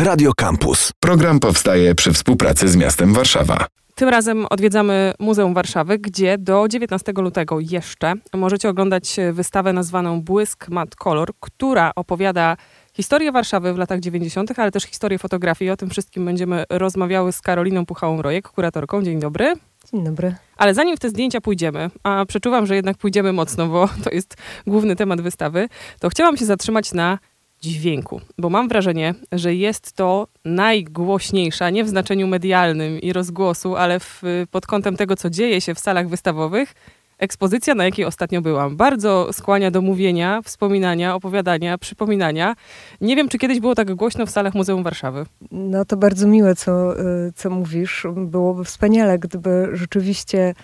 Radio 0.00 0.32
Campus. 0.36 0.92
Program 1.00 1.40
powstaje 1.40 1.94
przy 1.94 2.12
współpracy 2.12 2.68
z 2.68 2.76
miastem 2.76 3.12
Warszawa. 3.12 3.66
Tym 3.94 4.08
razem 4.08 4.46
odwiedzamy 4.50 5.12
Muzeum 5.18 5.54
Warszawy, 5.54 5.98
gdzie 5.98 6.38
do 6.38 6.68
19 6.68 7.12
lutego 7.16 7.60
jeszcze 7.60 8.14
możecie 8.32 8.68
oglądać 8.68 9.16
wystawę 9.32 9.72
nazwaną 9.72 10.22
Błysk 10.22 10.68
Mat 10.68 10.96
Kolor, 10.96 11.32
która 11.40 11.92
opowiada 11.96 12.56
historię 12.92 13.32
Warszawy 13.32 13.74
w 13.74 13.78
latach 13.78 14.00
90., 14.00 14.58
ale 14.58 14.70
też 14.70 14.82
historię 14.82 15.18
fotografii. 15.18 15.70
O 15.70 15.76
tym 15.76 15.90
wszystkim 15.90 16.24
będziemy 16.24 16.64
rozmawiały 16.70 17.32
z 17.32 17.40
Karoliną 17.40 17.84
Puchałą-Rojek, 17.84 18.42
kuratorką. 18.42 19.02
Dzień 19.02 19.20
dobry. 19.20 19.54
Dzień 19.92 20.04
dobry. 20.04 20.34
Ale 20.56 20.74
zanim 20.74 20.96
w 20.96 21.00
te 21.00 21.10
zdjęcia 21.10 21.40
pójdziemy, 21.40 21.90
a 22.02 22.24
przeczuwam, 22.28 22.66
że 22.66 22.76
jednak 22.76 22.96
pójdziemy 22.96 23.32
mocno, 23.32 23.66
bo 23.66 23.88
to 24.04 24.10
jest 24.10 24.36
główny 24.66 24.96
temat 24.96 25.20
wystawy, 25.20 25.68
to 26.00 26.08
chciałam 26.08 26.36
się 26.36 26.44
zatrzymać 26.44 26.92
na 26.92 27.18
dźwięku, 27.64 28.20
bo 28.38 28.50
mam 28.50 28.68
wrażenie, 28.68 29.14
że 29.32 29.54
jest 29.54 29.92
to 29.92 30.28
najgłośniejsza, 30.44 31.70
nie 31.70 31.84
w 31.84 31.88
znaczeniu 31.88 32.26
medialnym 32.26 33.00
i 33.00 33.12
rozgłosu, 33.12 33.76
ale 33.76 34.00
w, 34.00 34.22
pod 34.50 34.66
kątem 34.66 34.96
tego, 34.96 35.16
co 35.16 35.30
dzieje 35.30 35.60
się 35.60 35.74
w 35.74 35.78
salach 35.78 36.08
wystawowych, 36.08 36.74
ekspozycja, 37.18 37.74
na 37.74 37.84
jakiej 37.84 38.04
ostatnio 38.04 38.42
byłam. 38.42 38.76
Bardzo 38.76 39.32
skłania 39.32 39.70
do 39.70 39.82
mówienia, 39.82 40.42
wspominania, 40.44 41.14
opowiadania, 41.14 41.78
przypominania. 41.78 42.56
Nie 43.00 43.16
wiem, 43.16 43.28
czy 43.28 43.38
kiedyś 43.38 43.60
było 43.60 43.74
tak 43.74 43.94
głośno 43.94 44.26
w 44.26 44.30
salach 44.30 44.54
Muzeum 44.54 44.82
Warszawy. 44.82 45.26
No 45.50 45.84
to 45.84 45.96
bardzo 45.96 46.26
miłe, 46.26 46.54
co, 46.54 47.00
y, 47.00 47.32
co 47.34 47.50
mówisz. 47.50 48.06
Byłoby 48.16 48.64
wspaniale, 48.64 49.18
gdyby 49.18 49.68
rzeczywiście 49.72 50.54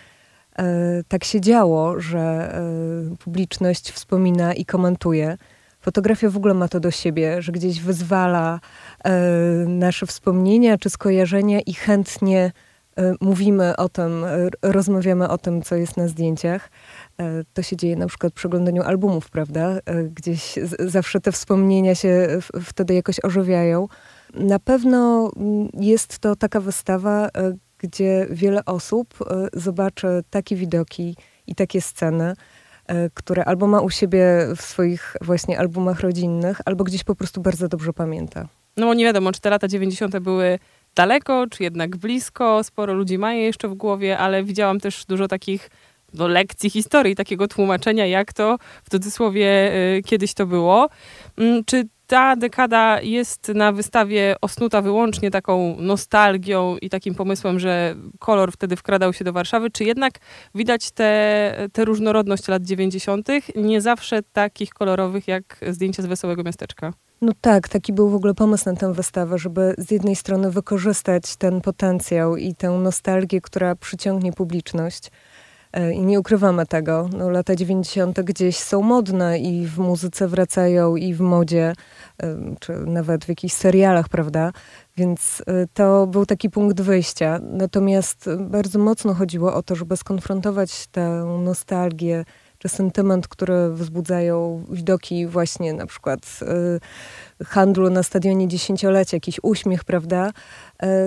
e, 0.59 1.03
tak 1.09 1.25
się 1.25 1.41
działo, 1.41 2.01
że 2.01 2.21
e, 2.21 3.17
publiczność 3.17 3.91
wspomina 3.91 4.55
i 4.55 4.65
komentuje. 4.65 5.37
Fotografia 5.81 6.31
w 6.31 6.37
ogóle 6.37 6.55
ma 6.55 6.69
to 6.69 6.81
do 6.81 6.91
siebie, 6.91 7.43
że 7.43 7.53
gdzieś 7.53 7.81
wyzwala 7.81 8.61
e, 9.05 9.11
nasze 9.69 10.07
wspomnienia 10.07 10.79
czy 10.79 10.91
skojarzenia 10.91 11.61
i 11.61 11.75
chętnie 11.75 12.53
e, 12.97 13.15
mówimy 13.21 13.77
o 13.77 13.89
tym, 13.89 14.25
rozmawiamy 14.63 15.29
o 15.29 15.39
tym, 15.39 15.63
co 15.63 15.77
jest 15.77 15.97
na 15.97 16.09
zdjęciach. 16.09 16.71
E, 17.21 17.43
to 17.55 17.63
się 17.63 17.77
dzieje 17.77 17.97
na 17.97 18.07
przykład 18.07 18.33
przy 18.33 18.49
oglądaniu 18.49 18.83
albumów, 18.83 19.31
prawda? 19.31 19.79
Gdzieś 20.15 20.55
zawsze 20.79 21.21
te 21.21 21.33
wspomnienia 21.33 21.95
się 21.95 22.29
wtedy 22.63 22.95
jakoś 22.95 23.25
ożywiają. 23.25 23.89
Na 24.35 24.59
pewno 24.59 25.31
mm, 25.37 25.69
jest 25.75 26.19
to 26.19 26.37
taka 26.37 26.61
wystawa, 26.61 27.29
gdzie 27.79 28.27
wiele 28.31 28.65
osób 28.65 29.15
zobaczy 29.53 30.09
takie 30.31 30.57
widoki 30.57 31.17
i 31.47 31.55
takie 31.55 31.81
sceny, 31.81 32.35
E, 32.35 32.37
które 33.15 33.45
albo 33.45 33.67
ma 33.67 33.81
u 33.81 33.91
siebie 33.91 34.25
w 34.57 34.63
swoich 34.63 35.17
właśnie 35.21 35.59
albumach 35.59 36.01
rodzinnych, 36.01 36.61
albo 36.65 36.85
gdzieś 36.85 37.05
po 37.05 37.15
prostu 37.15 37.41
bardzo 37.41 37.69
dobrze 37.69 37.93
pamięta. 37.93 38.49
No 38.77 38.87
bo 38.87 38.95
nie 38.95 39.05
wiadomo, 39.05 39.33
czy 39.33 39.41
te 39.41 39.51
lata 39.51 39.69
90. 39.69 40.19
były 40.19 40.59
daleko, 40.95 41.47
czy 41.51 41.63
jednak 41.63 41.97
blisko. 41.97 42.65
Sporo 42.65 42.95
ludzi 42.95 43.19
ma 43.19 43.35
je 43.35 43.43
jeszcze 43.43 43.69
w 43.69 43.75
głowie, 43.75 44.19
ale 44.19 44.45
widziałam 44.45 44.81
też 44.81 45.05
dużo 45.07 45.29
takich 45.29 45.71
no, 46.15 46.29
lekcji 46.29 46.71
historii, 46.71 47.17
takiego 47.17 47.49
tłumaczenia, 47.49 48.07
jak 48.07 48.33
to 48.33 48.59
w 48.85 48.91
cudzysłowie 48.91 49.73
y, 49.97 50.03
kiedyś 50.03 50.35
to 50.35 50.47
było. 50.47 50.89
Y, 51.41 51.63
czy 51.67 51.89
ta 52.11 52.37
dekada 52.37 53.01
jest 53.03 53.49
na 53.49 53.73
wystawie 53.73 54.37
osnuta 54.41 54.83
wyłącznie 54.83 55.31
taką 55.31 55.77
nostalgią 55.79 56.77
i 56.77 56.91
takim 56.91 57.15
pomysłem, 57.15 57.59
że 57.59 57.95
kolor 58.19 58.53
wtedy 58.53 58.77
wkradał 58.77 59.13
się 59.13 59.25
do 59.25 59.33
Warszawy, 59.33 59.71
czy 59.71 59.85
jednak 59.85 60.13
widać 60.55 60.91
tę 60.91 61.69
różnorodność 61.79 62.49
lat 62.49 62.63
90., 62.63 63.29
nie 63.57 63.81
zawsze 63.81 64.23
takich 64.23 64.71
kolorowych 64.71 65.29
jak 65.29 65.61
zdjęcia 65.69 66.03
z 66.03 66.07
Wesołego 66.07 66.43
Miasteczka? 66.43 66.93
No 67.21 67.33
tak, 67.41 67.69
taki 67.69 67.93
był 67.93 68.09
w 68.09 68.15
ogóle 68.15 68.35
pomysł 68.35 68.71
na 68.71 68.77
tę 68.77 68.93
wystawę, 68.93 69.39
żeby 69.39 69.75
z 69.79 69.91
jednej 69.91 70.17
strony 70.17 70.51
wykorzystać 70.51 71.37
ten 71.37 71.61
potencjał 71.61 72.37
i 72.37 72.55
tę 72.55 72.71
nostalgię, 72.71 73.41
która 73.41 73.75
przyciągnie 73.75 74.33
publiczność, 74.33 75.11
I 75.95 76.01
nie 76.01 76.21
ukrywamy 76.21 76.67
tego. 76.67 77.09
No, 77.13 77.31
lata 77.31 77.57
90. 77.57 78.21
gdzieś 78.21 78.59
są 78.59 78.83
modne 78.83 79.39
i 79.39 79.67
w 79.67 79.79
muzyce 79.79 80.29
wracają, 80.29 80.97
i 80.97 81.15
w 81.15 81.21
modzie, 81.21 81.73
e, 82.23 82.37
czy 82.61 82.73
nawet 82.73 83.25
w 83.25 83.29
jakichś 83.29 83.55
serialach, 83.55 84.09
prawda? 84.09 84.53
Więc 84.97 85.43
e, 85.47 85.67
to 85.75 86.07
był 86.07 86.27
taki 86.27 86.51
punkt 86.51 86.81
wyjścia. 86.81 87.41
Natomiast 87.43 88.29
bardzo 88.39 88.79
mocno 88.79 89.15
chodziło 89.15 89.55
o 89.55 89.63
to, 89.63 89.77
żeby 89.77 89.97
skonfrontować 89.97 90.87
tę 90.87 91.39
nostalgię, 91.45 92.25
czy 92.59 92.69
sentyment, 92.69 93.29
który 93.29 93.71
wzbudzają 93.73 94.65
widoki 94.71 95.27
właśnie 95.27 95.73
na 95.73 95.87
przykład 95.87 96.41
handlu 97.47 97.91
na 97.91 98.03
stadionie 98.03 98.49
dziesięciolecia, 98.49 99.17
jakiś 99.17 99.41
uśmiech, 99.43 99.85
prawda, 99.85 100.27
e, 100.29 100.33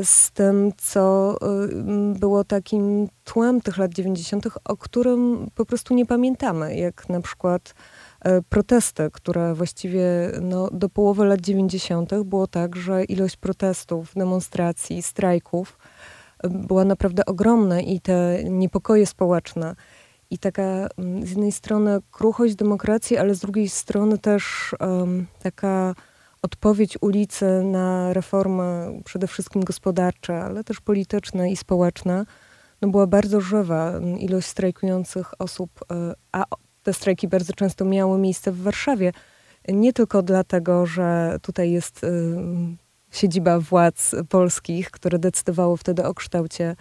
z 0.04 0.32
tym, 0.32 0.72
co 0.78 1.36
e, 1.42 1.68
było 2.20 2.44
takim 2.44 3.08
tłem 3.24 3.62
tych 3.62 3.78
lat 3.78 3.94
90., 3.94 4.48
o 4.66 4.78
którym 4.78 5.50
po 5.56 5.66
prostu 5.66 5.94
nie 5.94 6.06
pamiętamy, 6.06 6.76
jak 6.76 7.10
na 7.10 7.22
przykład 7.22 7.74
e, 8.22 8.42
protesty, 8.42 9.10
które 9.14 9.54
właściwie 9.54 10.06
no, 10.42 10.70
do 10.72 10.90
połowy 10.90 11.26
lat 11.26 11.42
90. 11.42 12.10
było 12.26 12.48
tak, 12.48 12.76
że 12.76 13.04
ilość 13.04 13.38
protestów, 13.38 14.12
demonstracji, 14.16 15.02
strajków 15.02 15.78
była 16.50 16.86
naprawdę 16.86 17.26
ogromna 17.26 17.82
i 17.82 18.00
te 18.00 18.44
niepokoje 18.44 19.06
społeczne 19.06 19.76
i 20.30 20.38
taka 20.38 20.88
z 21.24 21.30
jednej 21.30 21.52
strony 21.52 22.00
kruchość 22.12 22.56
demokracji, 22.56 23.18
ale 23.18 23.36
z 23.36 23.40
drugiej 23.40 23.70
strony 23.70 24.18
też 24.18 24.76
um, 24.80 25.28
taka 25.44 25.96
odpowiedź 26.44 26.98
ulicy 27.02 27.64
na 27.64 28.14
reformy 28.14 29.02
przede 29.06 29.28
wszystkim 29.28 29.64
gospodarcze, 29.64 30.44
ale 30.44 30.64
też 30.64 30.82
polityczne 30.82 31.52
i 31.52 31.58
społeczne, 31.58 32.26
no 32.82 32.88
była 32.88 33.08
bardzo 33.08 33.42
żywa. 33.42 34.00
Ilość 34.20 34.48
strajkujących 34.48 35.42
osób, 35.42 35.72
e, 35.92 36.14
a 36.32 36.46
te 36.84 36.94
strajki 36.94 37.28
bardzo 37.28 37.54
często 37.54 37.86
miały 37.86 38.18
miejsce 38.18 38.52
w 38.52 38.62
Warszawie. 38.62 39.12
Nie 39.68 39.94
tylko 39.94 40.22
dlatego, 40.22 40.86
że 40.86 41.38
tutaj 41.42 41.72
jest 41.72 42.04
e, 42.04 42.08
siedziba 43.12 43.60
władz 43.60 44.16
polskich, 44.30 44.92
które 44.92 45.20
decydowały 45.20 45.78
wtedy 45.78 46.06
o 46.06 46.14
kształcie 46.14 46.76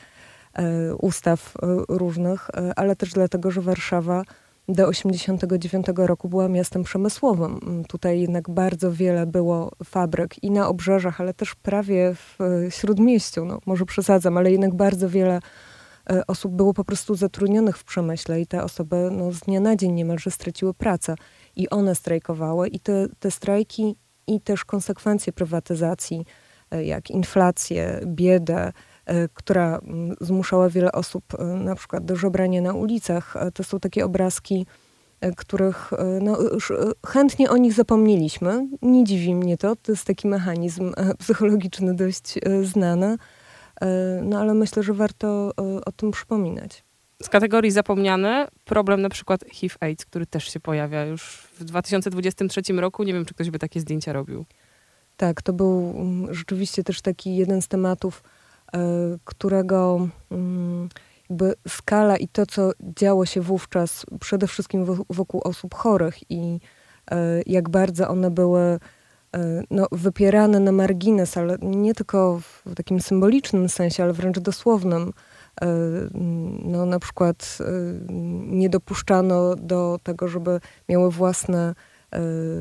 e, 0.54 0.94
ustaw 0.94 1.54
różnych, 1.88 2.50
ale 2.76 2.96
też 2.96 3.12
dlatego, 3.12 3.50
że 3.50 3.60
Warszawa 3.60 4.22
do 4.68 4.90
1989 4.90 5.86
roku 5.96 6.28
była 6.28 6.48
miastem 6.48 6.82
przemysłowym. 6.82 7.60
Mm, 7.62 7.84
tutaj 7.84 8.20
jednak 8.20 8.50
bardzo 8.50 8.92
wiele 8.92 9.26
było 9.26 9.70
fabryk 9.84 10.42
i 10.42 10.50
na 10.50 10.68
obrzeżach, 10.68 11.20
ale 11.20 11.34
też 11.34 11.54
prawie 11.54 12.14
w 12.14 12.40
e, 12.40 12.70
śródmieściu. 12.70 13.44
No, 13.44 13.58
może 13.66 13.86
przesadzam, 13.86 14.38
ale 14.38 14.52
jednak 14.52 14.74
bardzo 14.74 15.08
wiele 15.08 15.40
e, 16.10 16.26
osób 16.26 16.52
było 16.52 16.74
po 16.74 16.84
prostu 16.84 17.14
zatrudnionych 17.14 17.78
w 17.78 17.84
przemyśle 17.84 18.40
i 18.40 18.46
te 18.46 18.64
osoby 18.64 19.08
no, 19.12 19.32
z 19.32 19.40
dnia 19.40 19.60
na 19.60 19.76
dzień 19.76 19.92
niemalże 19.92 20.30
straciły 20.30 20.74
pracę. 20.74 21.14
I 21.56 21.70
one 21.70 21.94
strajkowały 21.94 22.68
i 22.68 22.80
te, 22.80 23.06
te 23.18 23.30
strajki 23.30 23.96
i 24.26 24.40
też 24.40 24.64
konsekwencje 24.64 25.32
prywatyzacji, 25.32 26.26
e, 26.70 26.84
jak 26.84 27.10
inflację, 27.10 28.00
biedę, 28.06 28.72
która 29.34 29.78
mm, 29.78 30.16
zmuszała 30.20 30.68
wiele 30.68 30.92
osób 30.92 31.24
e, 31.38 31.44
na 31.44 31.74
przykład 31.74 32.04
do 32.04 32.16
żebrania 32.16 32.60
na 32.60 32.72
ulicach. 32.72 33.36
E, 33.36 33.52
to 33.52 33.64
są 33.64 33.80
takie 33.80 34.04
obrazki, 34.04 34.66
których 35.36 35.90
no, 36.20 36.38
chętnie 37.06 37.50
o 37.50 37.56
nich 37.56 37.72
zapomnieliśmy. 37.72 38.68
Nie 38.82 39.04
dziwi 39.04 39.34
mnie 39.34 39.58
to, 39.58 39.76
to 39.76 39.92
jest 39.92 40.04
taki 40.04 40.28
mechanizm 40.28 40.92
psychologiczny 41.18 41.94
dość 41.94 42.38
znany, 42.62 43.16
no 44.22 44.40
ale 44.40 44.54
myślę, 44.54 44.82
że 44.82 44.94
warto 44.94 45.52
o 45.86 45.92
tym 45.92 46.10
przypominać. 46.10 46.84
Z 47.22 47.28
kategorii 47.28 47.70
zapomniane 47.70 48.48
problem 48.64 49.02
na 49.02 49.08
przykład 49.08 49.44
HIV-AIDS, 49.52 50.04
który 50.04 50.26
też 50.26 50.52
się 50.52 50.60
pojawia 50.60 51.04
już 51.04 51.48
w 51.60 51.64
2023 51.64 52.62
roku. 52.72 53.02
Nie 53.02 53.12
wiem, 53.12 53.24
czy 53.24 53.34
ktoś 53.34 53.50
by 53.50 53.58
takie 53.58 53.80
zdjęcia 53.80 54.12
robił. 54.12 54.44
Tak, 55.16 55.42
to 55.42 55.52
był 55.52 55.94
rzeczywiście 56.30 56.84
też 56.84 57.00
taki 57.00 57.36
jeden 57.36 57.62
z 57.62 57.68
tematów, 57.68 58.22
E, 58.22 58.41
którego 59.24 60.08
mm, 60.30 60.88
jakby 61.30 61.54
skala 61.68 62.16
i 62.16 62.28
to, 62.28 62.46
co 62.46 62.70
działo 62.80 63.26
się 63.26 63.40
wówczas 63.40 64.06
przede 64.20 64.46
wszystkim 64.46 64.86
wokół 65.10 65.40
osób 65.44 65.74
chorych 65.74 66.30
i 66.30 66.60
e, 67.10 67.42
jak 67.46 67.68
bardzo 67.68 68.08
one 68.08 68.30
były 68.30 68.60
e, 68.60 68.78
no, 69.70 69.86
wypierane 69.92 70.60
na 70.60 70.72
margines, 70.72 71.36
ale 71.36 71.56
nie 71.62 71.94
tylko 71.94 72.40
w 72.40 72.74
takim 72.74 73.00
symbolicznym 73.00 73.68
sensie, 73.68 74.02
ale 74.02 74.12
wręcz 74.12 74.38
dosłownym. 74.38 75.12
No, 76.64 76.86
na 76.86 76.98
przykład 76.98 77.58
nie 78.46 78.68
dopuszczano 78.68 79.56
do 79.56 79.98
tego, 80.02 80.28
żeby 80.28 80.60
miały 80.88 81.10
własne 81.10 81.74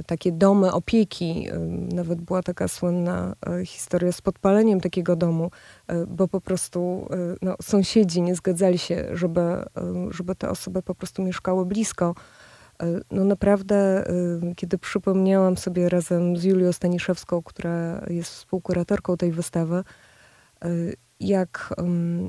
takie 0.05 0.31
domy 0.31 0.71
opieki. 0.71 1.49
Y, 1.49 1.59
nawet 1.95 2.21
była 2.21 2.43
taka 2.43 2.67
słynna 2.67 3.35
y, 3.61 3.65
historia 3.65 4.11
z 4.11 4.21
podpaleniem 4.21 4.81
takiego 4.81 5.15
domu, 5.15 5.51
bo 6.07 6.27
po 6.27 6.41
prostu 6.41 7.07
no, 7.41 7.55
sąsiedzi 7.61 8.21
nie 8.21 8.35
zgadzali 8.35 8.77
się, 8.77 9.05
żeby, 9.13 9.41
żeby 10.11 10.35
te 10.35 10.49
osoby 10.49 10.81
po 10.81 10.95
prostu 10.95 11.23
mieszkały 11.23 11.65
blisko. 11.65 12.15
no 13.11 13.23
naprawdę, 13.23 14.05
kiedy 14.55 14.77
przypomniałam 14.77 15.57
sobie 15.57 15.89
razem 15.89 16.37
z 16.37 16.43
Julią 16.43 16.71
Staniszewską, 16.71 17.41
która 17.43 18.05
jest 18.09 18.31
współkuratorką 18.31 19.17
tej 19.17 19.31
wystawy, 19.31 19.83
jak, 21.19 21.73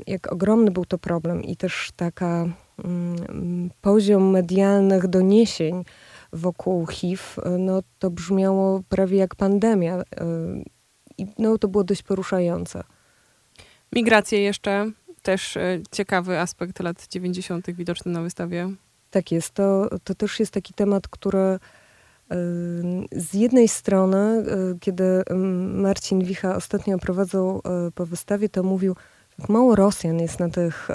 jak 0.06 0.32
ogromny 0.32 0.70
był 0.70 0.84
to 0.84 0.98
problem 0.98 1.42
i 1.42 1.56
też 1.56 1.90
taka 1.96 2.46
poziom 3.80 4.30
medialnych 4.30 5.06
doniesień 5.08 5.84
wokół 6.32 6.87
HIV, 6.87 7.23
no 7.58 7.82
to 7.99 8.11
brzmiało 8.11 8.82
prawie 8.88 9.19
jak 9.19 9.34
pandemia. 9.34 10.02
I 11.19 11.26
no, 11.38 11.58
to 11.58 11.69
było 11.69 11.84
dość 11.84 12.02
poruszające. 12.02 12.84
Migracje 13.93 14.43
jeszcze, 14.43 14.90
też 15.23 15.56
e, 15.56 15.81
ciekawy 15.90 16.38
aspekt 16.38 16.81
lat 16.81 17.08
90. 17.08 17.70
widoczny 17.70 18.12
na 18.12 18.23
wystawie. 18.23 18.70
Tak 19.11 19.32
jest. 19.32 19.50
To, 19.50 19.88
to 20.05 20.14
też 20.14 20.40
jest 20.40 20.52
taki 20.52 20.75
temat, 20.75 21.08
który 21.08 21.38
e, 21.38 21.58
z 23.12 23.35
jednej 23.35 23.69
strony, 23.69 24.19
e, 24.19 24.44
kiedy 24.81 25.23
Marcin 25.75 26.25
Wicha 26.25 26.56
ostatnio 26.56 26.99
prowadzał 26.99 27.62
po 27.94 28.06
wystawie, 28.06 28.49
to 28.49 28.62
mówił, 28.62 28.96
jak 29.38 29.49
mało 29.49 29.76
Rosjan 29.76 30.20
jest 30.20 30.40
na 30.40 30.49
tych, 30.49 30.88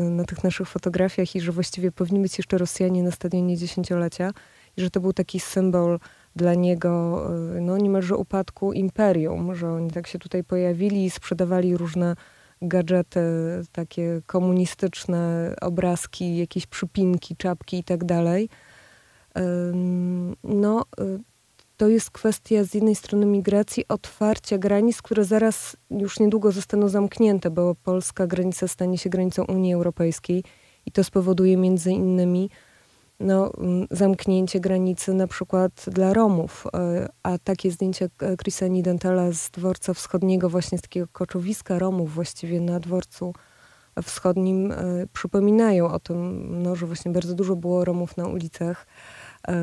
na 0.00 0.24
tych 0.24 0.44
naszych 0.44 0.68
fotografiach 0.68 1.36
i 1.36 1.40
że 1.40 1.52
właściwie 1.52 1.92
powinni 1.92 2.22
być 2.22 2.38
jeszcze 2.38 2.58
Rosjanie 2.58 3.02
na 3.02 3.10
stadionie 3.10 3.56
dziesięciolecia 3.56 4.32
i 4.76 4.80
że 4.80 4.90
to 4.90 5.00
był 5.00 5.12
taki 5.12 5.40
symbol 5.40 5.98
dla 6.36 6.54
niego 6.54 7.22
no, 7.60 7.78
niemalże 7.78 8.16
upadku 8.16 8.72
imperium, 8.72 9.54
że 9.54 9.72
oni 9.72 9.90
tak 9.90 10.06
się 10.06 10.18
tutaj 10.18 10.44
pojawili 10.44 11.04
i 11.04 11.10
sprzedawali 11.10 11.76
różne 11.76 12.16
gadżety, 12.62 13.20
takie 13.72 14.22
komunistyczne 14.26 15.54
obrazki, 15.60 16.36
jakieś 16.36 16.66
przypinki, 16.66 17.36
czapki 17.36 17.78
i 17.78 17.84
tak 17.84 18.04
dalej. 18.04 18.48
No, 20.44 20.84
y, 21.00 21.20
to 21.76 21.88
jest 21.88 22.10
kwestia 22.10 22.64
z 22.64 22.74
jednej 22.74 22.94
strony 22.94 23.26
migracji, 23.26 23.88
otwarcia 23.88 24.58
granic, 24.58 25.02
które 25.02 25.24
zaraz 25.24 25.76
już 25.90 26.20
niedługo 26.20 26.52
zostaną 26.52 26.88
zamknięte, 26.88 27.50
bo 27.50 27.74
polska 27.74 28.26
granica 28.26 28.68
stanie 28.68 28.98
się 28.98 29.10
granicą 29.10 29.44
Unii 29.44 29.74
Europejskiej 29.74 30.44
i 30.86 30.92
to 30.92 31.04
spowoduje 31.04 31.56
między 31.56 31.92
innymi 31.92 32.50
no, 33.20 33.52
mm, 33.58 33.86
zamknięcie 33.90 34.60
granicy 34.60 35.14
na 35.14 35.26
przykład 35.26 35.84
dla 35.86 36.14
Romów. 36.14 36.66
E, 36.74 37.08
a 37.22 37.38
takie 37.38 37.70
zdjęcia 37.70 38.06
Chrisa 38.42 38.66
Nidentala 38.66 39.32
z 39.32 39.50
dworca 39.50 39.94
wschodniego, 39.94 40.50
właśnie 40.50 40.78
z 40.78 40.82
takiego 40.82 41.06
koczowiska 41.12 41.78
Romów 41.78 42.14
właściwie 42.14 42.60
na 42.60 42.80
dworcu 42.80 43.34
wschodnim 44.02 44.72
e, 44.72 44.76
przypominają 45.12 45.88
o 45.88 46.00
tym, 46.00 46.48
no, 46.62 46.76
że 46.76 46.86
właśnie 46.86 47.12
bardzo 47.12 47.34
dużo 47.34 47.56
było 47.56 47.84
Romów 47.84 48.16
na 48.16 48.26
ulicach 48.26 48.86
e, 49.48 49.54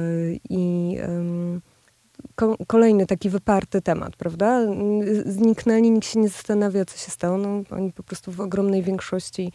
i 0.50 0.98
kolejny 2.68 3.06
taki 3.06 3.30
wyparty 3.30 3.82
temat, 3.82 4.16
prawda? 4.16 4.62
Zniknęli, 5.26 5.92
nikt 5.92 6.08
się 6.08 6.20
nie 6.20 6.30
zastanawia, 6.30 6.86
co 6.86 6.98
się 6.98 7.12
stało. 7.12 7.38
No, 7.38 7.64
oni 7.72 7.94
po 7.94 8.04
prostu 8.04 8.32
w 8.32 8.42
ogromnej 8.42 8.84
większości 8.84 9.52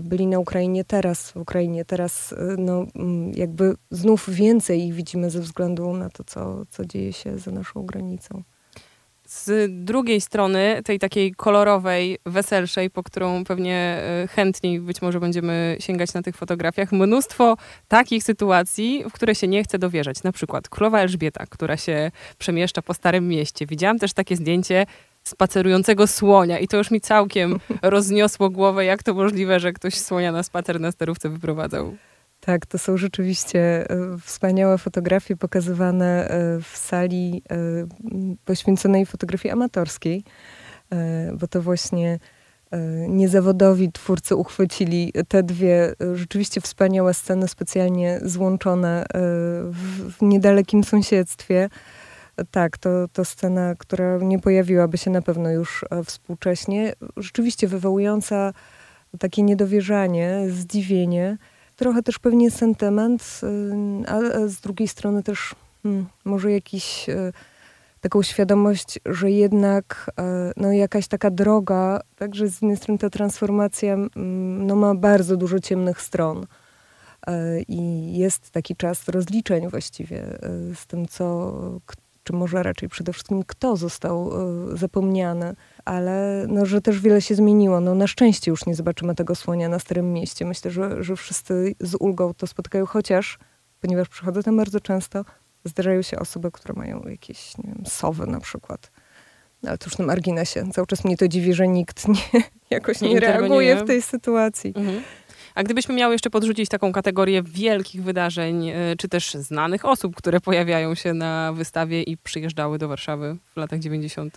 byli 0.00 0.26
na 0.26 0.38
Ukrainie 0.38 0.84
teraz, 0.84 1.30
w 1.30 1.36
Ukrainie 1.36 1.84
teraz, 1.84 2.32
y, 2.32 2.36
no 2.58 2.86
mm, 2.96 3.32
jakby 3.34 3.74
znów 3.90 4.30
więcej 4.30 4.86
ich 4.86 4.94
widzimy 4.94 5.30
ze 5.30 5.40
względu 5.40 5.92
na 5.92 6.10
to, 6.10 6.24
co, 6.24 6.66
co 6.70 6.84
dzieje 6.84 7.12
się 7.12 7.38
za 7.38 7.50
naszą 7.50 7.86
granicą. 7.86 8.42
Z 9.26 9.70
drugiej 9.84 10.20
strony, 10.20 10.80
tej 10.84 10.98
takiej 10.98 11.34
kolorowej, 11.34 12.18
weselszej, 12.26 12.90
po 12.90 13.02
którą 13.02 13.44
pewnie 13.44 14.02
y, 14.24 14.28
chętniej 14.28 14.80
być 14.80 15.02
może 15.02 15.20
będziemy 15.20 15.76
sięgać 15.80 16.14
na 16.14 16.22
tych 16.22 16.36
fotografiach, 16.36 16.92
mnóstwo 16.92 17.56
takich 17.88 18.24
sytuacji, 18.24 19.04
w 19.10 19.12
które 19.12 19.34
się 19.34 19.48
nie 19.48 19.64
chce 19.64 19.78
dowierzać. 19.78 20.22
Na 20.22 20.32
przykład 20.32 20.68
królowa 20.68 21.00
Elżbieta, 21.00 21.46
która 21.46 21.76
się 21.76 22.10
przemieszcza 22.38 22.82
po 22.82 22.94
Starym 22.94 23.28
Mieście. 23.28 23.66
Widziałam 23.66 23.98
też 23.98 24.12
takie 24.12 24.36
zdjęcie 24.36 24.86
spacerującego 25.24 26.06
słonia 26.06 26.58
i 26.58 26.68
to 26.68 26.76
już 26.76 26.90
mi 26.90 27.00
całkiem 27.00 27.58
rozniosło 27.82 28.50
głowę, 28.50 28.84
jak 28.84 29.02
to 29.02 29.14
możliwe, 29.14 29.60
że 29.60 29.72
ktoś 29.72 29.94
słonia 29.94 30.32
na 30.32 30.42
spacer 30.42 30.80
na 30.80 30.92
sterówce 30.92 31.28
wyprowadzał. 31.28 31.96
Tak, 32.40 32.66
to 32.66 32.78
są 32.78 32.96
rzeczywiście 32.96 33.90
e, 33.90 34.18
wspaniałe 34.24 34.78
fotografie 34.78 35.36
pokazywane 35.36 36.28
e, 36.28 36.60
w 36.60 36.76
sali 36.76 37.42
e, 37.50 37.56
poświęconej 38.44 39.06
fotografii 39.06 39.52
amatorskiej, 39.52 40.24
bo 41.34 41.46
to 41.46 41.62
właśnie 41.62 42.18
niezawodowi 43.08 43.92
twórcy 43.92 44.36
uchwycili 44.36 45.12
te 45.28 45.42
dwie 45.42 45.94
rzeczywiście 46.14 46.60
wspaniałe 46.60 47.14
sceny, 47.14 47.48
specjalnie 47.48 48.20
złączone 48.22 49.06
w, 49.64 50.12
w 50.18 50.22
niedalekim 50.22 50.84
sąsiedztwie 50.84 51.68
tak, 52.50 52.78
to, 52.78 53.08
to 53.12 53.24
scena, 53.24 53.74
która 53.78 54.18
nie 54.18 54.38
pojawiłaby 54.38 54.98
się 54.98 55.10
na 55.10 55.22
pewno 55.22 55.50
już 55.50 55.84
e, 55.90 56.04
współcześnie. 56.04 56.92
Rzeczywiście 57.16 57.68
wywołująca 57.68 58.52
takie 59.18 59.42
niedowierzanie, 59.42 60.44
zdziwienie, 60.48 61.38
trochę 61.76 62.02
też 62.02 62.18
pewnie 62.18 62.50
sentyment, 62.50 63.40
y, 63.42 64.10
a 64.10 64.48
z 64.48 64.60
drugiej 64.60 64.88
strony 64.88 65.22
też 65.22 65.54
hmm, 65.82 66.06
może 66.24 66.52
jakiś 66.52 67.08
e, 67.08 67.32
taką 68.00 68.22
świadomość, 68.22 69.00
że 69.06 69.30
jednak 69.30 70.10
e, 70.18 70.52
no, 70.56 70.72
jakaś 70.72 71.08
taka 71.08 71.30
droga, 71.30 72.00
także 72.16 72.48
z 72.48 72.54
jednej 72.54 72.76
strony 72.76 72.98
ta 72.98 73.10
transformacja 73.10 73.96
no, 74.66 74.76
ma 74.76 74.94
bardzo 74.94 75.36
dużo 75.36 75.60
ciemnych 75.60 76.02
stron. 76.02 76.46
I 77.68 78.12
jest 78.18 78.50
taki 78.50 78.76
czas 78.76 79.08
rozliczeń 79.08 79.68
właściwie 79.68 80.38
z 80.74 80.86
tym, 80.86 81.08
co, 81.08 81.52
czy 82.30 82.36
może 82.36 82.62
raczej 82.62 82.88
przede 82.88 83.12
wszystkim 83.12 83.42
kto 83.46 83.76
został 83.76 84.30
y, 84.72 84.76
zapomniany, 84.76 85.54
ale 85.84 86.46
no, 86.48 86.66
że 86.66 86.80
też 86.80 87.00
wiele 87.00 87.20
się 87.20 87.34
zmieniło. 87.34 87.80
No, 87.80 87.94
na 87.94 88.06
szczęście 88.06 88.50
już 88.50 88.66
nie 88.66 88.74
zobaczymy 88.74 89.14
tego 89.14 89.34
słonia 89.34 89.68
na 89.68 89.78
Starym 89.78 90.12
Mieście. 90.12 90.44
Myślę, 90.44 90.70
że, 90.70 91.04
że 91.04 91.16
wszyscy 91.16 91.74
z 91.80 91.94
ulgą 91.94 92.34
to 92.34 92.46
spotkają, 92.46 92.86
chociaż, 92.86 93.38
ponieważ 93.80 94.08
przychodzę 94.08 94.42
tam 94.42 94.56
bardzo 94.56 94.80
często, 94.80 95.24
zdarzają 95.64 96.02
się 96.02 96.18
osoby, 96.18 96.50
które 96.50 96.74
mają 96.74 97.02
jakieś, 97.02 97.58
nie 97.58 97.64
wiem, 97.64 97.82
sowy 97.86 98.26
na 98.26 98.40
przykład. 98.40 98.90
Ale 99.66 99.78
to 99.78 99.86
już 99.86 99.98
na 99.98 100.06
marginesie. 100.06 100.70
Cały 100.72 100.86
czas 100.86 101.04
mnie 101.04 101.16
to 101.16 101.28
dziwi, 101.28 101.54
że 101.54 101.68
nikt 101.68 102.08
nie, 102.08 102.42
jakoś 102.70 103.00
nie, 103.00 103.08
nie 103.08 103.20
reaguje 103.20 103.76
w 103.76 103.86
tej 103.86 104.02
sytuacji. 104.02 104.72
Mhm. 104.76 105.02
A 105.60 105.62
gdybyśmy 105.62 105.94
miały 105.94 106.14
jeszcze 106.14 106.30
podrzucić 106.30 106.68
taką 106.68 106.92
kategorię 106.92 107.42
wielkich 107.42 108.02
wydarzeń, 108.02 108.68
e, 108.68 108.74
czy 108.98 109.08
też 109.08 109.34
znanych 109.34 109.84
osób, 109.84 110.16
które 110.16 110.40
pojawiają 110.40 110.94
się 110.94 111.14
na 111.14 111.52
wystawie 111.52 112.02
i 112.02 112.16
przyjeżdżały 112.16 112.78
do 112.78 112.88
Warszawy 112.88 113.36
w 113.54 113.56
latach 113.56 113.80
90. 113.80 114.36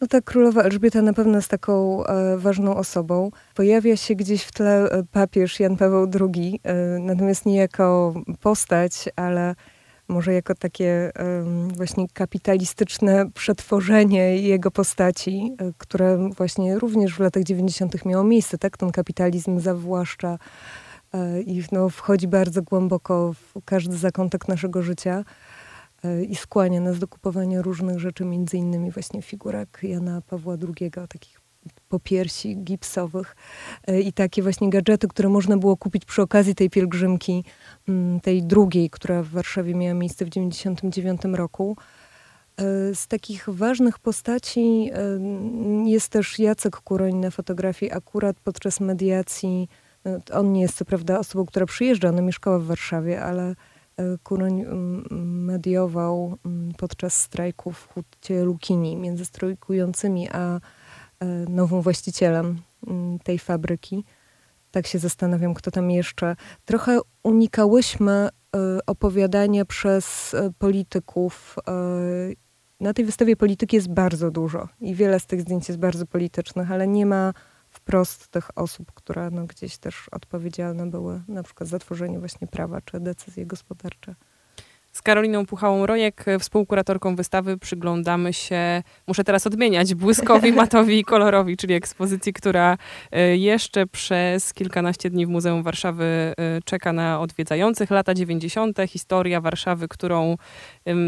No 0.00 0.06
tak, 0.06 0.24
królowa 0.24 0.62
Elżbieta 0.62 1.02
na 1.02 1.12
pewno 1.12 1.36
jest 1.36 1.48
taką 1.48 2.04
e, 2.06 2.38
ważną 2.38 2.76
osobą. 2.76 3.30
Pojawia 3.54 3.96
się 3.96 4.14
gdzieś 4.14 4.42
w 4.42 4.52
tle 4.52 4.90
e, 4.90 5.04
papież 5.12 5.60
Jan 5.60 5.76
Paweł 5.76 6.10
II, 6.20 6.60
e, 6.62 6.74
natomiast 6.98 7.46
nie 7.46 7.56
jako 7.56 8.14
postać, 8.40 8.92
ale 9.16 9.54
może 10.08 10.32
jako 10.32 10.54
takie 10.54 11.12
właśnie 11.76 12.08
kapitalistyczne 12.08 13.30
przetworzenie 13.30 14.38
jego 14.38 14.70
postaci, 14.70 15.56
e, 15.58 15.72
które 15.78 16.28
właśnie 16.36 16.78
również 16.78 17.14
w 17.14 17.20
latach 17.20 17.42
90. 17.42 18.04
miało 18.04 18.24
miejsce, 18.24 18.58
tak? 18.58 18.76
Ten 18.76 18.92
kapitalizm 18.92 19.60
zawłaszcza 19.60 20.38
e, 21.12 21.40
i 21.40 21.62
no, 21.72 21.88
wchodzi 21.88 22.28
bardzo 22.28 22.62
głęboko 22.62 23.32
w 23.32 23.64
każdy 23.64 23.96
zakątek 23.96 24.48
naszego 24.48 24.82
życia 24.82 25.24
e, 26.04 26.24
i 26.24 26.36
skłania 26.36 26.80
nas 26.80 26.98
do 26.98 27.08
kupowania 27.08 27.62
różnych 27.62 27.98
rzeczy, 27.98 28.24
między 28.24 28.56
innymi 28.56 28.90
właśnie 28.90 29.22
figurek 29.22 29.78
Jana 29.82 30.20
Pawła 30.20 30.56
II, 30.80 30.90
takich 31.08 31.43
popiersi 31.94 32.56
gipsowych 32.56 33.36
i 34.04 34.12
takie 34.12 34.42
właśnie 34.42 34.70
gadżety, 34.70 35.08
które 35.08 35.28
można 35.28 35.56
było 35.56 35.76
kupić 35.76 36.04
przy 36.04 36.22
okazji 36.22 36.54
tej 36.54 36.70
pielgrzymki 36.70 37.44
Mm, 37.88 38.20
tej 38.20 38.42
drugiej, 38.42 38.90
która 38.90 39.22
w 39.22 39.28
Warszawie 39.28 39.74
miała 39.74 39.94
miejsce 39.94 40.24
w 40.24 40.28
1999 40.28 41.36
roku. 41.36 41.76
E, 42.56 42.94
z 42.94 43.06
takich 43.06 43.48
ważnych 43.48 43.98
postaci 43.98 44.90
e, 44.92 45.20
jest 45.90 46.08
też 46.08 46.38
Jacek 46.38 46.76
Kuroń 46.76 47.14
na 47.14 47.30
fotografii 47.30 47.92
akurat 47.92 48.36
podczas 48.44 48.80
mediacji. 48.80 49.68
E, 50.06 50.20
on 50.32 50.52
nie 50.52 50.60
jest 50.60 50.76
co 50.76 50.84
prawda 50.84 51.18
osobą, 51.18 51.46
która 51.46 51.66
przyjeżdża, 51.66 52.08
ona 52.08 52.22
mieszkała 52.22 52.58
w 52.58 52.64
Warszawie, 52.64 53.22
ale 53.22 53.54
Kuroń 54.22 54.64
mediował 55.20 56.38
podczas 56.76 57.20
strajku 57.20 57.72
w 57.72 57.88
hucie 57.88 58.44
Lukini 58.44 58.96
między 58.96 59.24
strajkującymi 59.24 60.28
a 60.32 60.60
nowym 61.48 61.82
właścicielem 61.82 62.60
tej 63.24 63.38
fabryki 63.38 64.04
tak 64.74 64.86
się 64.86 64.98
zastanawiam, 64.98 65.54
kto 65.54 65.70
tam 65.70 65.90
jeszcze. 65.90 66.36
Trochę 66.64 67.00
unikałyśmy 67.22 68.12
e, 68.12 68.28
opowiadania 68.86 69.64
przez 69.64 70.34
e, 70.34 70.50
polityków. 70.58 71.56
E, 71.68 71.72
na 72.80 72.94
tej 72.94 73.04
wystawie 73.04 73.36
polityki 73.36 73.76
jest 73.76 73.88
bardzo 73.88 74.30
dużo 74.30 74.68
i 74.80 74.94
wiele 74.94 75.20
z 75.20 75.26
tych 75.26 75.40
zdjęć 75.40 75.68
jest 75.68 75.80
bardzo 75.80 76.06
politycznych, 76.06 76.72
ale 76.72 76.86
nie 76.86 77.06
ma 77.06 77.32
wprost 77.68 78.28
tych 78.28 78.58
osób, 78.58 78.92
które 78.92 79.30
no, 79.30 79.46
gdzieś 79.46 79.78
też 79.78 80.08
odpowiedzialne 80.12 80.90
były 80.90 81.22
na 81.28 81.42
przykład 81.42 81.68
za 81.68 81.78
tworzenie 81.78 82.18
właśnie 82.18 82.46
prawa 82.46 82.80
czy 82.80 83.00
decyzje 83.00 83.46
gospodarcze. 83.46 84.14
Z 84.94 85.02
Karoliną 85.02 85.46
Puchałą-Rojek, 85.46 86.24
współkuratorką 86.38 87.16
wystawy, 87.16 87.58
przyglądamy 87.58 88.32
się, 88.32 88.82
muszę 89.06 89.24
teraz 89.24 89.46
odmieniać, 89.46 89.94
błyskowi, 89.94 90.52
matowi 90.62 90.98
i 90.98 91.04
kolorowi, 91.04 91.56
czyli 91.56 91.74
ekspozycji, 91.74 92.32
która 92.32 92.78
e, 93.12 93.36
jeszcze 93.36 93.86
przez 93.86 94.54
kilkanaście 94.54 95.10
dni 95.10 95.26
w 95.26 95.28
Muzeum 95.28 95.62
Warszawy 95.62 96.04
e, 96.04 96.34
czeka 96.64 96.92
na 96.92 97.20
odwiedzających. 97.20 97.90
Lata 97.90 98.14
90., 98.14 98.78
historia 98.88 99.40
Warszawy, 99.40 99.88
którą 99.88 100.36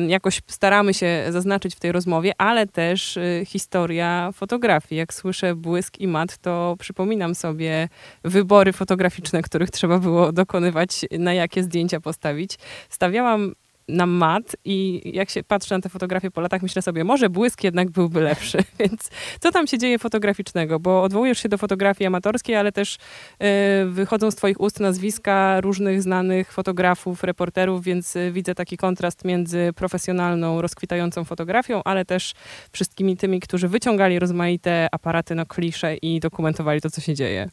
jakoś 0.09 0.41
staramy 0.47 0.95
się 0.95 1.25
zaznaczyć 1.31 1.75
w 1.75 1.81
tej 1.81 1.93
rozmowie, 1.93 2.33
ale 2.39 2.67
też 2.67 3.17
e, 3.17 3.45
historia 3.45 4.31
fotografii. 4.33 4.99
Jak 4.99 5.15
słyszę 5.15 5.55
błysk 5.55 5.99
i 5.99 6.09
mat, 6.09 6.39
to 6.39 6.77
przypominam 6.79 7.35
sobie 7.35 7.89
wybory 8.25 8.73
fotograficzne, 8.73 9.43
których 9.43 9.71
trzeba 9.71 9.99
było 9.99 10.33
dokonywać, 10.33 11.05
na 11.19 11.35
jakie 11.35 11.63
zdjęcia 11.63 12.01
postawić. 12.01 12.59
Stawiałam 12.89 13.53
na 13.89 14.07
mat 14.07 14.57
i 14.65 15.03
jak 15.15 15.31
się 15.31 15.43
patrzy 15.43 15.75
na 15.75 15.81
te 15.81 15.89
fotografie 15.89 16.31
po 16.31 16.41
latach, 16.41 16.63
myślę 16.63 16.83
sobie, 16.83 17.05
może 17.05 17.31
błysk 17.31 17.65
jednak 17.65 17.91
byłby 17.91 18.21
lepszy. 18.21 18.59
Więc 18.79 19.11
co 19.41 19.53
tam 19.53 19.67
się 19.67 19.79
dzieje 19.79 19.99
fotograficznego? 19.99 20.81
Bo 20.81 21.03
odwołujesz 21.03 21.39
się 21.39 21.49
do 21.49 21.59
fotografii 21.59 22.07
amatorskiej, 22.07 22.57
ale 22.57 22.73
też 22.73 22.95
y, 22.97 23.87
wychodzą 23.91 24.31
z 24.31 24.37
twoich 24.37 24.61
ust 24.61 24.81
nazwiska 24.81 25.61
różnych 25.61 26.03
znanych 26.03 26.53
fotografów, 26.53 27.25
reporterów, 27.25 27.85
więc 27.85 28.17
y, 28.17 28.33
widzę 28.33 28.55
taki 28.55 28.77
kontrast 28.77 29.25
między 29.25 29.71
profesjonalną, 29.77 30.63
rozkwitającą 30.63 31.25
fotografią, 31.25 31.83
ale 31.85 32.05
też 32.05 32.35
wszystkimi 32.73 33.17
tymi, 33.17 33.41
którzy 33.41 33.69
wyciągali 33.69 34.19
rozmaite 34.19 34.89
aparaty 34.93 35.35
na 35.35 35.45
klisze 35.45 35.97
i 35.97 36.21
dokumentowali 36.21 36.81
to, 36.81 36.91
co 36.91 37.01
się 37.01 37.15
dzieje. 37.15 37.49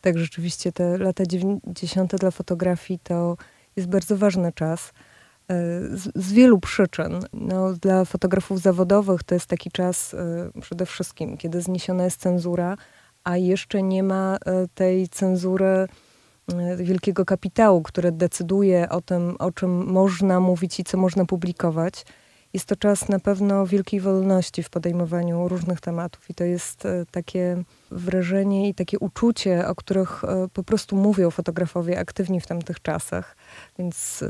Tak, 0.00 0.18
rzeczywiście 0.18 0.72
te 0.72 0.98
lata 0.98 1.26
90. 1.26 2.16
dla 2.16 2.30
fotografii 2.30 2.98
to 3.02 3.36
jest 3.76 3.88
bardzo 3.88 4.16
ważny 4.16 4.52
czas. 4.52 4.92
E, 5.52 5.96
z, 6.14 6.32
wielu 6.32 6.58
przyczyn. 6.58 7.20
No, 7.32 7.72
dla 7.72 8.04
fotografów 8.04 8.60
zawodowych 8.60 9.22
to 9.22 9.34
jest 9.34 9.46
taki 9.46 9.70
czas 9.70 10.14
y, 10.14 10.60
przede 10.60 10.86
wszystkim, 10.86 11.36
kiedy 11.36 11.60
zniesiona 11.60 12.04
jest 12.04 12.20
cenzura, 12.20 12.76
a 13.24 13.36
jeszcze 13.36 13.82
nie 13.82 14.02
ma 14.02 14.36
y, 14.36 14.68
tej 14.74 15.08
cenzury 15.08 15.88
y, 16.76 16.84
wielkiego 16.84 17.24
kapitału, 17.24 17.82
który 17.82 18.12
decyduje 18.12 18.88
o 18.88 19.00
tym, 19.00 19.36
o 19.38 19.52
czym 19.52 19.86
można 19.86 20.40
mówić 20.40 20.80
i 20.80 20.84
co 20.84 20.98
można 20.98 21.24
publikować. 21.24 22.06
Jest 22.52 22.66
to 22.66 22.76
czas 22.76 23.08
na 23.08 23.18
pewno 23.18 23.66
wielkiej 23.66 24.00
wolności 24.00 24.62
w 24.62 24.70
podejmowaniu 24.70 25.48
różnych 25.48 25.80
tematów, 25.80 26.30
i 26.30 26.34
to 26.34 26.44
jest 26.44 26.82
takie 27.10 27.62
wrażenie 27.90 28.68
i 28.68 28.74
takie 28.74 28.98
uczucie, 28.98 29.68
o 29.68 29.74
których 29.74 30.22
po 30.52 30.62
prostu 30.62 30.96
mówią 30.96 31.30
fotografowie 31.30 31.98
aktywni 31.98 32.40
w 32.40 32.46
tamtych 32.46 32.82
czasach. 32.82 33.36
Więc 33.78 34.24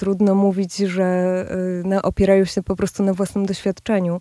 trudno 0.00 0.34
mówić, 0.34 0.76
że 0.76 1.46
y, 1.96 2.02
opierają 2.02 2.44
się 2.44 2.62
po 2.62 2.76
prostu 2.76 3.02
na 3.02 3.14
własnym 3.14 3.46
doświadczeniu. 3.46 4.20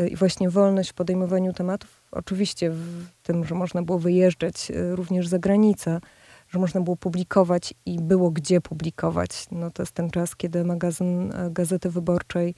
Y, 0.00 0.08
I 0.08 0.16
właśnie 0.16 0.50
wolność 0.50 0.90
w 0.90 0.94
podejmowaniu 0.94 1.52
tematów, 1.52 2.02
oczywiście 2.12 2.70
w 2.70 3.06
tym, 3.22 3.44
że 3.44 3.54
można 3.54 3.82
było 3.82 3.98
wyjeżdżać 3.98 4.70
y, 4.70 4.96
również 4.96 5.28
za 5.28 5.38
granicę, 5.38 6.00
że 6.48 6.58
można 6.58 6.80
było 6.80 6.96
publikować 6.96 7.74
i 7.86 7.98
było 8.00 8.30
gdzie 8.30 8.60
publikować. 8.60 9.46
No, 9.50 9.70
to 9.70 9.82
jest 9.82 9.92
ten 9.92 10.10
czas, 10.10 10.36
kiedy 10.36 10.64
magazyn 10.64 11.32
Gazety 11.50 11.90
Wyborczej 11.90 12.54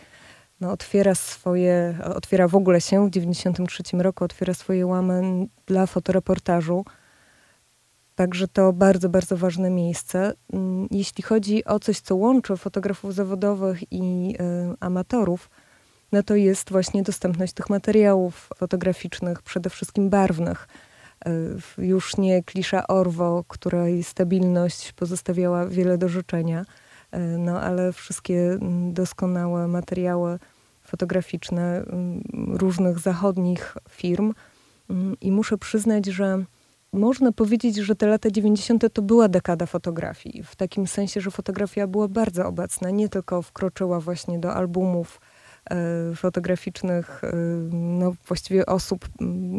no, 0.61 0.73
otwiera 0.73 1.15
swoje, 1.15 1.99
otwiera 2.15 2.49
w 2.49 2.55
ogóle 2.55 2.81
się 2.81 3.07
w 3.07 3.11
1993 3.11 4.03
roku, 4.03 4.25
otwiera 4.25 4.55
swoje 4.55 4.87
łamy 4.87 5.47
dla 5.67 5.87
fotoreportażu. 5.87 6.85
Także 8.19 8.49
to 8.49 8.73
bardzo, 8.73 9.09
bardzo 9.09 9.37
ważne 9.37 9.71
miejsce. 9.71 10.33
Mm, 10.53 10.89
jeśli 10.91 11.23
chodzi 11.23 11.65
o 11.65 11.79
coś, 11.81 12.01
co 12.01 12.17
łączy 12.17 12.57
fotografów 12.57 13.15
zawodowych 13.15 13.93
i 13.93 14.35
y, 14.41 14.77
amatorów, 14.81 15.51
no 16.13 16.23
to 16.23 16.35
jest 16.35 16.71
właśnie 16.71 17.03
dostępność 17.03 17.53
tych 17.53 17.71
materiałów 17.71 18.49
fotograficznych, 18.57 19.43
przede 19.43 19.71
wszystkim 19.71 20.11
barwnych. 20.11 20.69
Y, 21.79 21.85
już 21.85 22.17
nie 22.17 22.43
klisza 22.43 22.87
Orwo, 22.87 23.45
której 23.49 24.05
stabilność 24.05 24.93
pozostawiała 24.93 25.67
wiele 25.67 25.99
do 25.99 26.09
życzenia, 26.09 26.63
y, 27.15 27.19
no 27.19 27.61
ale 27.61 27.93
wszystkie 27.93 28.53
mm, 28.53 28.93
doskonałe 28.93 29.69
materiały 29.69 30.39
fotograficzne 30.85 31.77
mm, 31.77 32.23
różnych 32.57 32.99
zachodnich 32.99 33.77
firm. 33.91 34.35
I 35.21 35.33
muszę 35.33 35.59
przyznać, 35.59 36.07
że 36.07 36.45
można 36.99 37.33
powiedzieć, 37.33 37.77
że 37.77 37.95
te 37.95 38.07
lata 38.07 38.31
90. 38.31 38.85
to 38.93 39.03
była 39.03 39.29
dekada 39.29 39.67
fotografii. 39.67 40.43
W 40.43 40.57
takim 40.57 40.87
sensie, 40.87 41.21
że 41.21 41.31
fotografia 41.31 41.87
była 41.87 42.09
bardzo 42.09 42.47
obecna. 42.47 42.91
Nie 42.91 43.09
tylko 43.09 43.43
wkroczyła 43.43 44.01
właśnie 44.01 44.39
do 44.39 44.55
albumów 44.55 45.21
e, 45.71 45.77
fotograficznych, 46.17 47.25
e, 47.25 47.33
no 47.73 48.13
właściwie 48.29 48.67
osób 48.67 49.09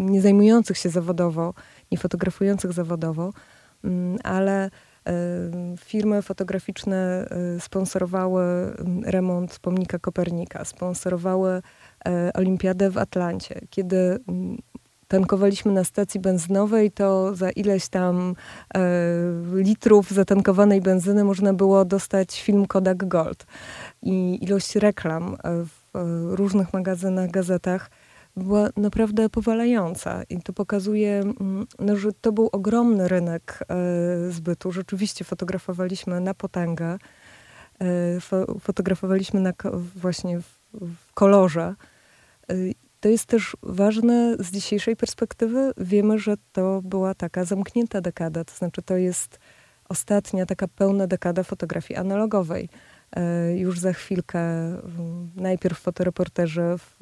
nie 0.01 0.22
zajmujących 0.22 0.77
się 0.77 0.89
zawodowo, 0.89 1.53
nie 1.91 1.98
fotografujących 1.98 2.74
zawodowo, 2.74 3.34
ale 4.24 4.65
e, 4.65 4.69
firmy 5.77 6.22
fotograficzne 6.22 7.27
sponsorowały 7.60 8.43
remont 9.05 9.60
pomnika 9.60 10.00
Kopernika, 10.00 10.65
sponsorowały 10.65 11.62
olimpiadę 12.34 12.89
w 12.89 12.98
Atlancie, 12.98 13.62
kiedy 13.69 14.19
tankowaliśmy 15.10 15.72
na 15.72 15.84
stacji 15.84 16.20
benzynowej, 16.20 16.92
to 16.92 17.36
za 17.36 17.50
ileś 17.50 17.88
tam 17.88 18.36
e, 18.75 18.80
litrów 19.54 20.12
zatankowanej 20.12 20.82
benzyny 20.82 21.24
można 21.24 21.54
było 21.54 21.86
dostać 21.86 22.42
film 22.42 22.66
Kodak 22.66 23.08
Gold. 23.08 23.46
I 24.01 24.44
ilość 24.44 24.75
reklam 24.75 25.34
e, 25.34 25.66
w 25.66 25.96
e, 25.96 26.36
różnych 26.36 26.74
magazynach, 26.74 27.32
gazetach 27.32 27.89
była 28.36 28.70
naprawdę 28.78 29.30
powalająca. 29.30 30.24
I 30.24 30.42
to 30.42 30.54
pokazuje, 30.54 31.20
mm, 31.20 31.68
no, 31.80 31.96
że 31.96 32.10
to 32.22 32.32
był 32.32 32.50
ogromny 32.51 33.08
rynek 33.08 33.60
e, 33.70 34.32
zbytu. 34.32 34.72
Rzeczywiście 34.72 35.25
fotografowaliśmy 35.25 36.22
na 36.22 36.34
potęgę. 36.34 36.98
E, 37.80 38.20
fo 38.20 38.46
fotografowaliśmy 38.60 39.39
na, 39.39 39.54
właśnie 39.96 40.39
w, 40.39 40.60
w 40.74 41.13
kolorze. 41.13 41.75
To 43.00 43.10
jest 43.10 43.25
też 43.25 43.58
ważne 43.63 44.36
z 44.39 44.51
dzisiejszej 44.51 44.96
perspektywy. 44.96 45.72
Wiemy, 45.77 46.20
że 46.20 46.36
to 46.51 46.82
była 46.82 47.13
taka 47.13 47.46
zamknięta 47.46 48.01
dekada, 48.01 48.44
to 48.44 48.53
znaczy 48.53 48.82
to 48.82 48.98
jest 48.98 49.39
ostatnia 49.89 50.46
taka 50.46 50.68
pełna 50.68 51.08
dekada 51.08 51.44
fotografii 51.44 52.00
analogowej. 52.00 52.70
E, 53.15 53.53
już 53.58 53.79
za 53.79 53.94
chwilkę 53.94 54.39
najpierw 55.36 55.79
fotoreporterzy 55.79 56.62
w 56.77 56.98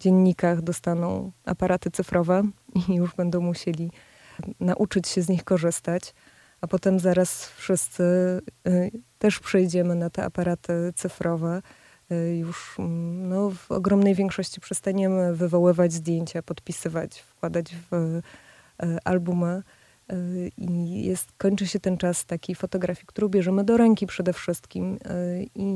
dziennikach 0.00 0.62
dostaną 0.62 1.32
aparaty 1.44 1.90
cyfrowe 1.90 2.42
i 2.88 2.94
już 2.94 3.14
będą 3.14 3.40
musieli 3.40 3.90
nauczyć 4.60 5.08
się 5.08 5.22
z 5.22 5.28
nich 5.28 5.44
korzystać, 5.44 6.14
a 6.60 6.66
potem 6.66 7.00
zaraz 7.00 7.48
wszyscy 7.48 8.04
e, 8.66 8.90
też 9.18 9.40
przejdziemy 9.40 9.94
na 9.94 10.10
te 10.10 10.24
aparaty 10.24 10.92
cyfrowe. 10.94 11.62
Y, 12.12 12.36
już 12.36 12.76
mm, 12.78 13.28
no, 13.28 13.50
w 13.50 13.70
ogromnej 13.70 14.14
większości 14.14 14.60
przestaniemy 14.60 15.34
wywoływać 15.34 15.92
zdjęcia, 15.92 16.42
podpisywać, 16.42 17.20
wkładać 17.20 17.76
w 17.90 17.94
y, 17.94 18.22
albumy. 19.04 19.62
Y, 20.12 20.50
I 20.56 21.04
jest, 21.04 21.32
kończy 21.38 21.66
się 21.66 21.80
ten 21.80 21.96
czas 21.96 22.26
takiej 22.26 22.54
fotografii, 22.54 23.06
którą 23.06 23.28
bierzemy 23.28 23.64
do 23.64 23.76
ręki 23.76 24.06
przede 24.06 24.32
wszystkim. 24.32 24.98
I, 25.54 25.70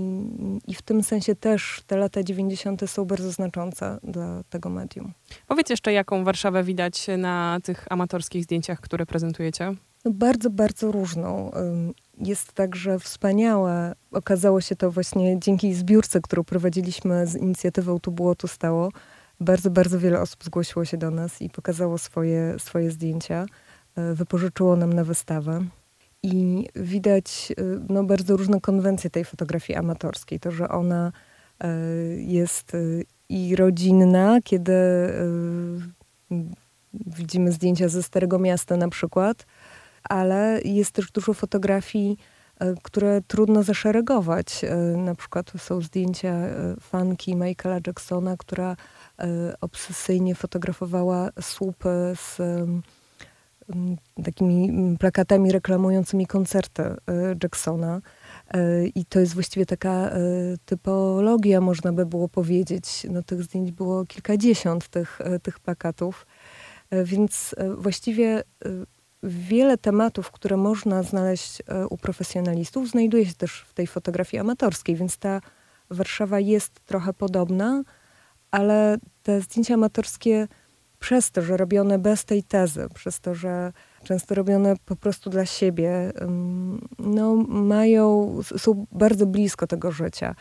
I 0.66 0.75
w 0.75 0.82
tym 0.82 1.02
sensie 1.02 1.35
też 1.35 1.82
te 1.87 1.97
lata 1.97 2.23
90. 2.23 2.90
są 2.90 3.04
bardzo 3.04 3.32
znaczące 3.32 3.99
dla 4.02 4.42
tego 4.50 4.70
medium. 4.70 5.12
Powiedz 5.47 5.70
jeszcze, 5.70 5.92
jaką 5.92 6.25
Warszawę 6.25 6.64
widać 6.64 7.06
na 7.18 7.58
tych 7.62 7.87
amatorskich 7.90 8.44
zdjęciach, 8.44 8.80
które 8.80 9.06
prezentujecie? 9.06 9.75
No 10.04 10.11
bardzo, 10.11 10.50
bardzo 10.50 10.92
różną 10.92 11.50
jest 12.21 12.53
także 12.53 12.99
wspaniałe. 12.99 13.95
Okazało 14.13 14.61
się 14.61 14.77
to 14.77 14.91
właśnie 14.91 15.41
dzięki 15.41 15.75
zbiórce, 15.75 16.21
którą 16.21 16.45
prowadziliśmy 16.45 17.27
z 17.27 17.37
inicjatywą 17.37 18.01
Tu 18.01 18.13
było, 18.13 18.35
tu 18.35 18.49
stało. 18.49 18.93
Bardzo, 19.41 19.71
bardzo 19.71 19.99
wiele 19.99 20.21
osób 20.21 20.45
zgłosiło 20.45 20.85
się 20.85 20.97
do 20.97 21.11
nas 21.11 21.43
i 21.43 21.51
pokazało 21.51 21.99
swoje, 21.99 22.55
swoje 22.59 22.91
zdjęcia. 22.91 23.47
E, 23.97 24.15
wypożyczyło 24.15 24.77
nam 24.77 24.93
na 24.93 25.05
wystawę. 25.05 25.65
I 26.23 26.67
widać 26.77 27.53
e, 27.57 27.63
no, 27.89 28.05
bardzo 28.05 28.37
różne 28.37 28.61
konwencje 28.61 29.11
tej 29.11 29.25
fotografii 29.25 29.79
amatorskiej. 29.79 30.41
To, 30.41 30.51
że 30.51 30.69
ona 30.69 31.13
e, 31.61 31.69
jest 32.17 32.73
i 33.29 33.57
rodzinna, 33.57 34.39
kiedy 34.45 34.73
widzimy 36.93 37.53
zdjęcia 37.53 37.89
ze 37.89 38.03
Starego 38.03 38.39
Miasta 38.39 38.77
na 38.77 38.89
przykład, 38.89 39.47
ale 40.02 40.61
jest 40.64 40.90
też 40.90 41.11
dużo 41.11 41.35
fotografii, 41.35 42.19
e, 42.59 42.75
które 42.83 43.21
trudno 43.26 43.62
zaszeregować. 43.62 44.64
E, 44.64 44.76
na 44.97 45.14
przykład 45.14 45.52
są 45.59 45.81
zdjęcia 45.81 46.28
e, 46.28 46.76
fanki 46.81 47.37
Michaela 47.37 47.81
Jacksona, 47.87 48.37
która 48.37 48.76
obsesyjnie 49.61 50.35
fotografowała 50.35 51.31
słupy 51.40 51.88
z 52.14 52.38
takimi 54.25 54.97
plakatami 54.99 55.52
reklamującymi 55.52 56.26
koncerty 56.26 56.83
Jacksona. 57.43 58.00
I 58.95 59.05
to 59.05 59.21
jest 59.21 59.35
właściwie 59.35 59.67
taka 59.67 60.11
typologia, 60.64 61.61
można 61.61 61.93
by 61.93 62.07
było 62.07 62.28
powiedzieć. 62.28 63.07
No, 63.11 63.23
tych 63.23 63.43
zdjęć 63.43 63.73
było 63.73 64.07
kilkadziesiąt, 64.07 64.88
tych, 64.88 65.19
tych 65.43 65.61
plakatów. 65.61 66.26
Więc 67.05 67.55
właściwie 67.76 68.43
wiele 69.23 69.79
tematów, 69.79 70.31
które 70.31 70.57
można 70.57 71.03
znaleźć 71.03 71.63
u 71.91 71.97
profesjonalistów, 71.97 72.91
znajduje 72.91 73.27
się 73.27 73.35
też 73.35 73.65
w 73.69 73.75
tej 73.75 73.87
fotografii 73.87 74.41
amatorskiej, 74.41 74.97
więc 74.97 75.19
ta 75.19 75.41
Warszawa 75.91 76.41
jest 76.41 76.81
trochę 76.81 77.13
podobna, 77.13 77.83
ale 78.51 78.99
te 79.23 79.41
zdjęcia 79.41 79.75
amatorskie 79.75 80.49
przez 80.99 81.31
to, 81.31 81.43
że 81.43 81.57
robione 81.57 81.99
bez 81.99 82.25
tej 82.25 82.43
tezy, 82.43 82.89
przez 82.95 83.21
to, 83.21 83.35
że 83.35 83.73
często 84.05 84.35
robione 84.35 84.75
po 84.85 84.97
prostu 84.97 85.31
dla 85.31 85.47
siebie, 85.47 86.13
no, 86.99 87.37
mają, 87.49 88.37
są 88.59 88.87
bardzo 88.93 89.27
blisko 89.27 89.67
tego 89.67 89.93
życia. 89.93 90.35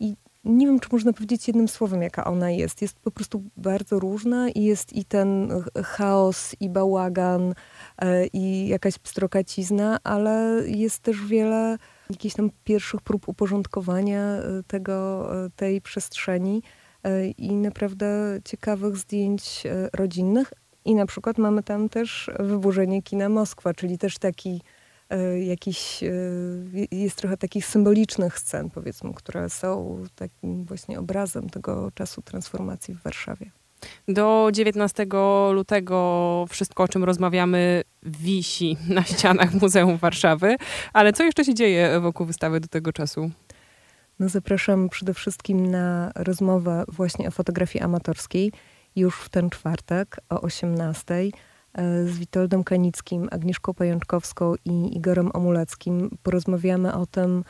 I 0.00 0.14
nie 0.44 0.66
wiem, 0.66 0.80
czy 0.80 0.88
można 0.92 1.12
powiedzieć 1.12 1.48
jednym 1.48 1.68
słowem, 1.68 2.02
jaka 2.02 2.24
ona 2.24 2.50
jest. 2.50 2.82
Jest 2.82 2.98
po 2.98 3.10
prostu 3.10 3.42
bardzo 3.56 3.98
różna 3.98 4.48
i 4.48 4.62
jest 4.62 4.92
i 4.92 5.04
ten 5.04 5.52
chaos, 5.84 6.56
i 6.60 6.68
bałagan, 6.68 7.54
e, 7.98 8.26
i 8.26 8.68
jakaś 8.68 8.98
pstrokacizna, 8.98 9.98
ale 10.04 10.62
jest 10.66 10.98
też 10.98 11.26
wiele 11.26 11.78
jakichś 12.10 12.34
tam 12.34 12.50
pierwszych 12.64 13.00
prób 13.00 13.28
uporządkowania 13.28 14.22
e, 14.22 14.62
tego, 14.66 15.28
e, 15.44 15.50
tej 15.56 15.80
przestrzeni 15.80 16.62
i 17.38 17.52
naprawdę 17.52 18.38
ciekawych 18.44 18.96
zdjęć 18.96 19.62
rodzinnych. 19.92 20.52
I 20.84 20.94
na 20.94 21.06
przykład 21.06 21.38
mamy 21.38 21.62
tam 21.62 21.88
też 21.88 22.30
wyburzenie 22.38 23.02
kina 23.02 23.28
Moskwa, 23.28 23.74
czyli 23.74 23.98
też 23.98 24.18
taki 24.18 24.62
jakiś, 25.44 26.00
jest 26.90 27.16
trochę 27.16 27.36
takich 27.36 27.66
symbolicznych 27.66 28.38
scen, 28.38 28.70
powiedzmy, 28.70 29.14
które 29.14 29.50
są 29.50 29.98
takim 30.14 30.64
właśnie 30.64 30.98
obrazem 30.98 31.50
tego 31.50 31.90
czasu 31.94 32.22
transformacji 32.22 32.94
w 32.94 33.02
Warszawie. 33.02 33.50
Do 34.08 34.48
19 34.52 35.06
lutego 35.52 36.44
wszystko, 36.48 36.82
o 36.82 36.88
czym 36.88 37.04
rozmawiamy, 37.04 37.82
wisi 38.02 38.76
na 38.88 39.02
ścianach 39.12 39.54
Muzeum 39.54 39.96
Warszawy. 39.96 40.56
Ale 40.92 41.12
co 41.12 41.24
jeszcze 41.24 41.44
się 41.44 41.54
dzieje 41.54 42.00
wokół 42.00 42.26
wystawy 42.26 42.60
do 42.60 42.68
tego 42.68 42.92
czasu? 42.92 43.30
No 44.18 44.28
zapraszam 44.28 44.88
przede 44.88 45.14
wszystkim 45.14 45.70
na 45.70 46.12
rozmowę 46.14 46.84
właśnie 46.88 47.28
o 47.28 47.30
fotografii 47.30 47.84
amatorskiej 47.84 48.52
już 48.96 49.16
w 49.16 49.28
ten 49.28 49.50
czwartek 49.50 50.16
o 50.28 50.40
18 50.40 51.14
e, 51.14 51.30
z 52.04 52.18
Witoldem 52.18 52.64
Kanickim, 52.64 53.28
Agnieszką 53.30 53.74
Pajączkowską 53.74 54.54
i 54.64 54.96
Igorem 54.96 55.30
Omuleckim. 55.34 56.18
Porozmawiamy 56.22 56.94
o 56.94 57.06
tym, 57.06 57.44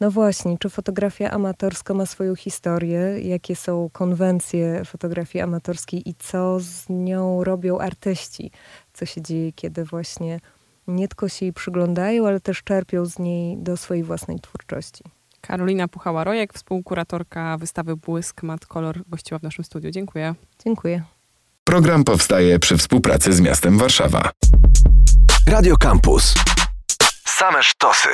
no 0.00 0.10
właśnie, 0.10 0.58
czy 0.58 0.70
fotografia 0.70 1.30
amatorska 1.30 1.94
ma 1.94 2.06
swoją 2.06 2.36
historię? 2.36 3.20
Jakie 3.20 3.56
są 3.56 3.90
konwencje 3.92 4.84
fotografii 4.84 5.42
amatorskiej 5.42 6.08
i 6.08 6.14
co 6.14 6.60
z 6.60 6.88
nią 6.88 7.44
robią 7.44 7.78
artyści? 7.78 8.50
Co 8.92 9.06
się 9.06 9.22
dzieje, 9.22 9.52
kiedy 9.52 9.84
właśnie 9.84 10.40
nie 10.86 11.08
tylko 11.08 11.28
się 11.28 11.46
jej 11.46 11.52
przyglądają, 11.52 12.26
ale 12.26 12.40
też 12.40 12.62
czerpią 12.62 13.04
z 13.04 13.18
niej 13.18 13.58
do 13.58 13.76
swojej 13.76 14.04
własnej 14.04 14.40
twórczości. 14.40 15.04
Karolina 15.40 15.88
Puchała-Rojek, 15.88 16.52
współkuratorka 16.52 17.58
wystawy 17.58 17.96
Błysk 17.96 18.42
Mat 18.42 18.66
Kolor, 18.66 19.02
gościła 19.08 19.38
w 19.38 19.42
naszym 19.42 19.64
studiu. 19.64 19.90
Dziękuję. 19.90 20.34
Dziękuję. 20.64 21.02
Program 21.72 22.04
powstaje 22.04 22.58
przy 22.58 22.76
współpracy 22.76 23.32
z 23.32 23.40
miastem 23.40 23.78
Warszawa. 23.78 24.30
Radio 25.48 25.76
Campus. 25.76 26.34
Same 27.26 27.62
sztosy. 27.62 28.08